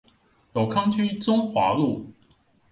[0.55, 2.07] 永康區中華路